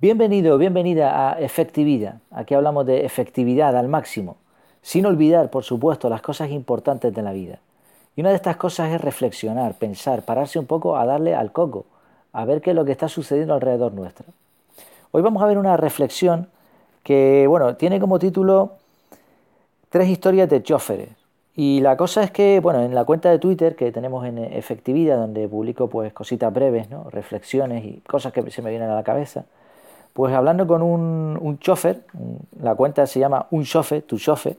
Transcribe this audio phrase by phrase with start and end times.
[0.00, 2.20] Bienvenido, bienvenida a Efectividad.
[2.30, 4.36] Aquí hablamos de efectividad al máximo,
[4.80, 7.58] sin olvidar, por supuesto, las cosas importantes de la vida.
[8.14, 11.84] Y una de estas cosas es reflexionar, pensar, pararse un poco a darle al coco,
[12.32, 14.26] a ver qué es lo que está sucediendo alrededor nuestro.
[15.10, 16.46] Hoy vamos a ver una reflexión
[17.02, 18.74] que, bueno, tiene como título
[19.90, 21.08] Tres historias de choferes.
[21.56, 25.16] Y la cosa es que, bueno, en la cuenta de Twitter que tenemos en Efectividad,
[25.16, 27.10] donde publico pues cositas breves, ¿no?
[27.10, 29.44] reflexiones y cosas que se me vienen a la cabeza,
[30.12, 32.02] pues hablando con un, chofer,
[32.60, 34.56] la cuenta se llama Un Chofer, tu chofer,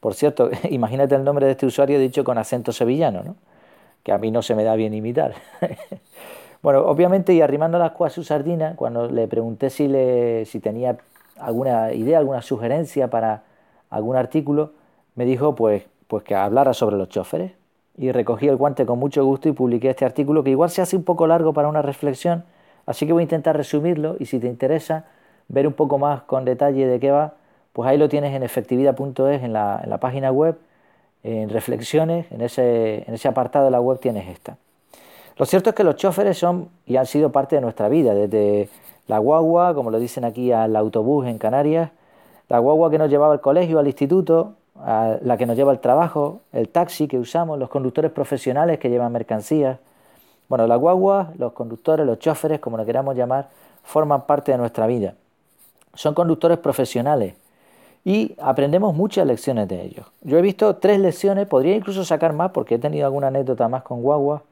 [0.00, 3.36] por cierto, imagínate el nombre de este usuario dicho con acento sevillano, ¿no?
[4.02, 5.34] que a mí no se me da bien imitar.
[6.62, 10.96] bueno, obviamente, y arrimando las a su sardina, cuando le pregunté si, le, si tenía
[11.38, 13.42] alguna idea, alguna sugerencia para
[13.90, 14.72] algún artículo,
[15.14, 17.52] me dijo pues, pues que hablara sobre los choferes.
[17.96, 20.96] Y recogí el guante con mucho gusto y publiqué este artículo que igual se hace
[20.96, 22.44] un poco largo para una reflexión,
[22.86, 25.04] Así que voy a intentar resumirlo y si te interesa
[25.48, 27.34] ver un poco más con detalle de qué va,
[27.72, 30.58] pues ahí lo tienes en efectividad.es en la, en la página web,
[31.22, 34.56] en reflexiones, en ese, en ese apartado de la web tienes esta.
[35.36, 38.68] Lo cierto es que los choferes son y han sido parte de nuestra vida, desde
[39.06, 41.90] la guagua, como lo dicen aquí, al autobús en Canarias,
[42.48, 46.40] la guagua que nos llevaba al colegio, al instituto, la que nos lleva al trabajo,
[46.52, 49.78] el taxi que usamos, los conductores profesionales que llevan mercancías,
[50.50, 53.50] bueno, las guaguas, los conductores, los choferes, como lo queramos llamar,
[53.84, 55.14] forman parte de nuestra vida.
[55.94, 57.34] Son conductores profesionales
[58.04, 60.06] y aprendemos muchas lecciones de ellos.
[60.22, 63.84] Yo he visto tres lecciones, podría incluso sacar más porque he tenido alguna anécdota más
[63.84, 64.42] con guaguas,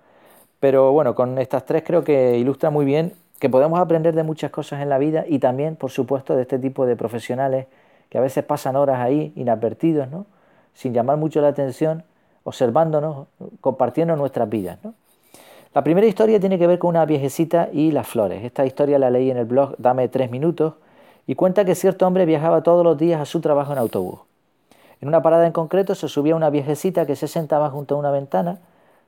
[0.60, 4.52] pero bueno, con estas tres creo que ilustra muy bien que podemos aprender de muchas
[4.52, 7.66] cosas en la vida y también, por supuesto, de este tipo de profesionales
[8.08, 10.26] que a veces pasan horas ahí inadvertidos, ¿no?
[10.74, 12.04] sin llamar mucho la atención,
[12.44, 13.26] observándonos,
[13.60, 14.78] compartiendo nuestras vidas.
[14.84, 14.94] ¿no?
[15.79, 18.43] La primera historia tiene que ver con una viejecita y las flores.
[18.43, 20.75] Esta historia la leí en el blog Dame tres minutos
[21.25, 24.19] y cuenta que cierto hombre viajaba todos los días a su trabajo en autobús.
[25.01, 28.11] En una parada en concreto se subía una viejecita que se sentaba junto a una
[28.11, 28.59] ventana,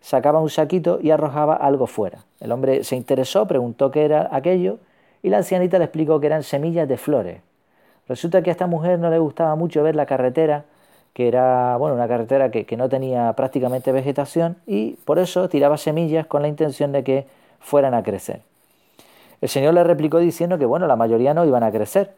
[0.01, 2.19] sacaba un saquito y arrojaba algo fuera.
[2.39, 4.79] El hombre se interesó, preguntó qué era aquello
[5.25, 7.41] y la ancianita le explicó que eran semillas de flores.
[8.07, 10.67] Resulta que a esta mujer no le gustaba mucho ver la carretera
[11.13, 16.27] que era bueno, una carretera que, no tenía prácticamente vegetación y por eso tiraba semillas
[16.27, 17.27] con la intención de que
[17.59, 18.43] fueran a crecer.
[19.41, 22.15] El señor le replicó diciendo que bueno, la mayoría no iban a crecer.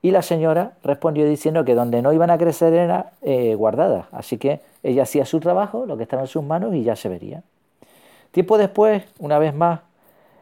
[0.00, 4.08] Y la señora respondió diciendo que donde no iban a crecer era eh, guardada.
[4.12, 7.08] Así que ella hacía su trabajo, lo que estaba en sus manos y ya se
[7.08, 7.42] vería.
[8.30, 9.80] Tiempo después, una vez más,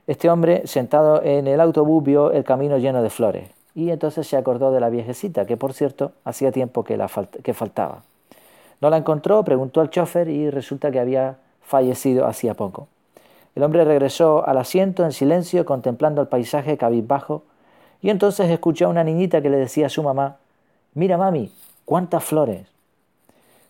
[0.07, 4.39] este hombre sentado en el autobús vio el camino lleno de flores y entonces se
[4.39, 7.11] acordó de la viejecita, que por cierto hacía tiempo que, la
[7.45, 8.03] que faltaba.
[8.81, 12.89] No la encontró, preguntó al chofer y resulta que había fallecido hacía poco.
[13.55, 17.43] El hombre regresó al asiento en silencio contemplando el paisaje cabizbajo
[18.01, 20.39] y entonces escuchó a una niñita que le decía a su mamá,
[20.95, 21.53] Mira mami,
[21.85, 22.67] cuántas flores.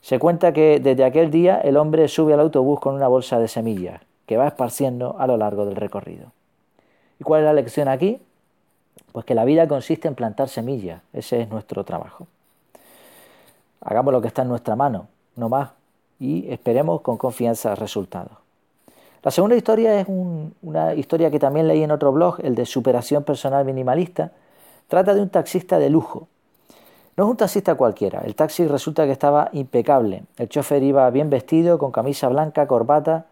[0.02, 3.48] Se cuenta que desde aquel día el hombre sube al autobús con una bolsa de
[3.48, 6.30] semillas que va esparciendo a lo largo del recorrido.
[7.18, 8.20] ¿Y cuál es la lección aquí?
[9.16, 12.26] Pues que la vida consiste en plantar semillas, ese es nuestro trabajo.
[13.80, 15.06] Hagamos lo que está en nuestra mano,
[15.36, 15.70] no más,
[16.20, 18.32] y esperemos con confianza resultados.
[19.22, 20.06] La segunda historia es
[20.60, 24.32] una historia que también leí en otro blog, el de Superación Personal Minimalista.
[24.86, 26.28] Trata de un taxista de lujo.
[27.16, 30.24] No es un taxista cualquiera, el taxi resulta que estaba impecable.
[30.36, 33.24] El chofer iba bien vestido, con camisa blanca, corbata,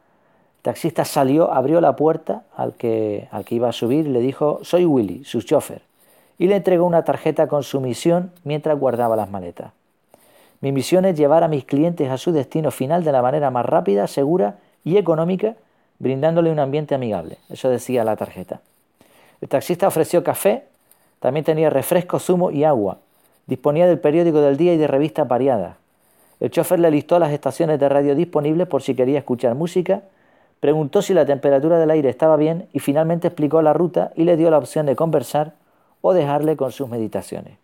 [0.65, 4.87] taxista salió, abrió la puerta al que, al iba a subir y le dijo, soy
[4.87, 5.83] Willy, su chofer,
[6.39, 9.73] y le entregó una tarjeta con su misión mientras guardaba las maletas.
[10.63, 13.67] Mi misión es llevar a mis clientes a su destino final de la manera más
[13.67, 14.55] rápida, segura
[14.85, 15.55] y económica,
[15.99, 17.37] brindándole un ambiente amigable.
[17.51, 18.63] Eso decía la tarjeta.
[19.43, 20.65] El taxista ofreció café,
[21.21, 22.97] también tenía refresco, zumo y agua.
[23.47, 25.77] Disponía del periódico del día y de revistas variadas.
[26.41, 30.05] El chofer le listó las estaciones de radio disponibles por si quería escuchar música
[30.65, 34.39] Preguntó si la temperatura del aire estaba bien y finalmente explicó la ruta y le
[34.39, 35.53] dio la opción de conversar
[36.01, 37.59] o dejarle con sus meditaciones.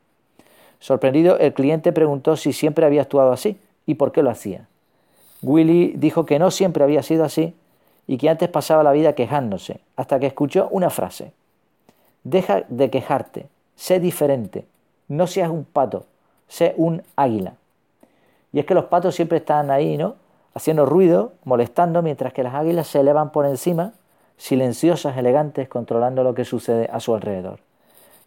[0.80, 4.69] Sorprendido, el cliente preguntó si siempre había actuado así y por qué lo hacía.
[5.40, 7.54] Willy dijo que no siempre había sido así
[8.06, 11.32] y que antes pasaba la vida quejándose, hasta que escuchó una frase.
[12.22, 13.46] Deja de quejarte,
[13.76, 14.66] sé diferente,
[15.08, 16.04] no seas un pato,
[16.48, 17.54] sé un águila.
[18.52, 20.16] Y es que los patos siempre están ahí, ¿no?
[20.55, 23.93] Haciendo ruido, molestando, mientras que las águilas se elevan por encima,
[24.37, 27.61] silenciosas, elegantes, controlando lo que sucede a su alrededor.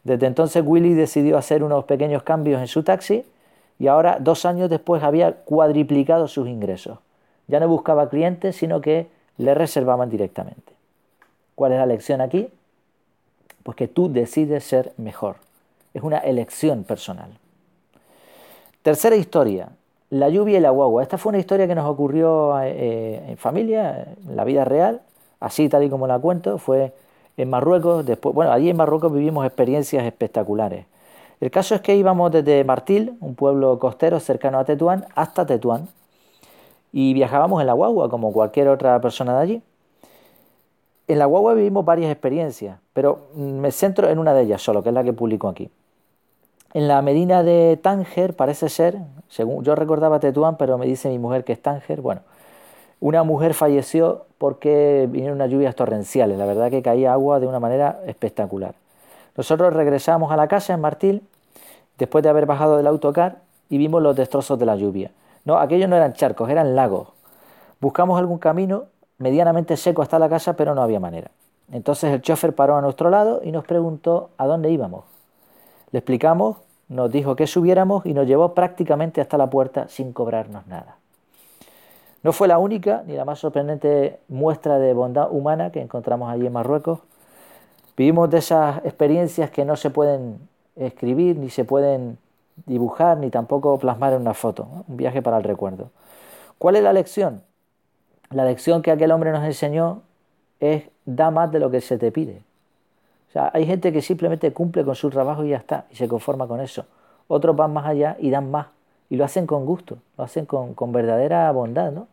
[0.03, 3.25] Desde entonces Willy decidió hacer unos pequeños cambios en su taxi
[3.79, 6.99] y ahora, dos años después, había cuadriplicado sus ingresos.
[7.47, 10.73] Ya no buscaba clientes, sino que le reservaban directamente.
[11.55, 12.49] ¿Cuál es la lección aquí?
[13.63, 15.37] Pues que tú decides ser mejor.
[15.93, 17.31] Es una elección personal.
[18.81, 19.69] Tercera historia,
[20.13, 21.01] la lluvia y la guagua.
[21.01, 25.01] Esta fue una historia que nos ocurrió eh, en familia, en la vida real,
[25.39, 26.59] así tal y como la cuento.
[26.59, 26.93] Fue
[27.35, 30.85] en Marruecos, después, bueno, allí en Marruecos vivimos experiencias espectaculares.
[31.41, 35.87] El caso es que íbamos desde Martil, un pueblo costero cercano a Tetuán, hasta Tetuán.
[36.91, 39.61] Y viajábamos en la guagua, como cualquier otra persona de allí.
[41.07, 44.89] En la guagua vivimos varias experiencias, pero me centro en una de ellas solo, que
[44.89, 45.71] es la que publico aquí.
[46.73, 48.97] En la Medina de Tánger, parece ser,
[49.29, 52.21] según yo recordaba Tetuán, pero me dice mi mujer que es Tánger, bueno,
[52.99, 57.59] una mujer falleció porque vinieron unas lluvias torrenciales, la verdad que caía agua de una
[57.59, 58.73] manera espectacular.
[59.37, 61.21] Nosotros regresamos a la casa en Martil,
[61.99, 63.37] después de haber bajado del autocar,
[63.69, 65.11] y vimos los destrozos de la lluvia.
[65.45, 67.09] No, aquellos no eran charcos, eran lagos.
[67.81, 68.85] Buscamos algún camino
[69.19, 71.29] medianamente seco hasta la casa, pero no había manera.
[71.71, 75.12] Entonces el chofer paró a nuestro lado y nos preguntó a dónde íbamos.
[75.93, 76.57] Le explicamos,
[76.89, 80.97] nos dijo que subiéramos y nos llevó prácticamente hasta la puerta sin cobrarnos nada.
[82.23, 86.47] No fue la única ni la más sorprendente muestra de bondad humana que encontramos allí
[86.47, 86.99] en Marruecos.
[87.95, 90.39] Vivimos de esas experiencias que no se pueden
[90.75, 92.17] escribir, ni se pueden
[92.65, 94.67] dibujar, ni tampoco plasmar en una foto.
[94.87, 95.91] Un viaje para el recuerdo.
[96.57, 97.43] ¿Cuál es la lección?
[98.31, 100.01] La lección que aquel hombre nos enseñó
[100.59, 102.41] es da más de lo que se te pide.
[103.33, 106.47] Sea, hay gente que simplemente cumple con su trabajo y ya está, y se conforma
[106.47, 106.85] con eso.
[107.27, 108.67] Otros van más allá y dan más,
[109.09, 112.07] y lo hacen con gusto, lo hacen con, verdadera bondad, ¿no?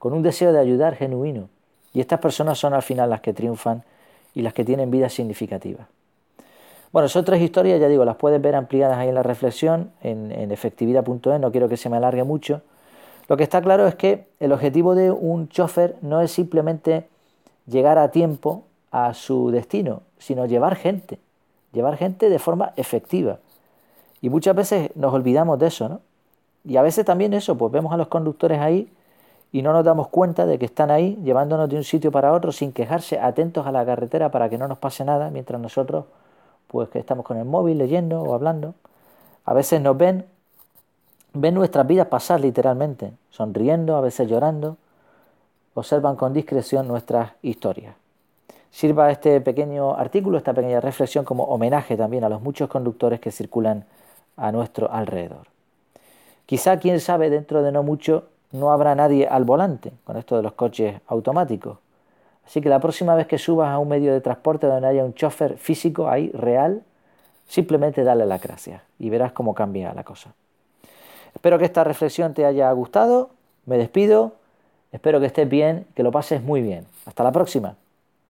[0.00, 1.48] con un deseo de ayudar genuino.
[1.92, 3.84] Y estas personas son al final las que triunfan
[4.34, 5.86] y las que tienen vidas significativas.
[6.90, 10.32] Bueno, son tres historias, ya digo, las puedes ver ampliadas ahí en la reflexión, en,
[10.32, 12.62] en efectividad.es, no quiero que se me alargue mucho.
[13.28, 17.06] Lo que está claro es que el objetivo de un chofer no es simplemente
[17.66, 21.18] llegar a tiempo a su destino, sino llevar gente,
[21.72, 23.38] llevar gente de forma efectiva.
[24.20, 26.00] Y muchas veces nos olvidamos de eso, ¿no?
[26.64, 28.88] Y a veces también eso, pues vemos a los conductores ahí
[29.50, 32.52] y no nos damos cuenta de que están ahí llevándonos de un sitio para otro
[32.52, 36.04] sin quejarse, atentos a la carretera para que no nos pase nada, mientras nosotros
[36.68, 38.74] pues que estamos con el móvil leyendo o hablando.
[39.44, 40.24] A veces nos ven,
[41.32, 44.76] ven nuestras vidas pasar literalmente, sonriendo, a veces llorando,
[45.74, 47.96] observan con discreción nuestras historias
[48.74, 53.30] sirva este pequeño artículo, esta pequeña reflexión como homenaje también a los muchos conductores que
[53.30, 53.84] circulan
[54.36, 55.46] a nuestro alrededor.
[56.44, 60.42] Quizá, quién sabe, dentro de no mucho no habrá nadie al volante con esto de
[60.42, 61.78] los coches automáticos.
[62.44, 65.14] Así que la próxima vez que subas a un medio de transporte donde haya un
[65.14, 66.82] chofer físico ahí, real,
[67.46, 70.34] simplemente dale las gracias y verás cómo cambia la cosa.
[71.32, 73.30] Espero que esta reflexión te haya gustado.
[73.66, 74.32] Me despido.
[74.90, 76.86] Espero que estés bien, que lo pases muy bien.
[77.06, 77.76] Hasta la próxima.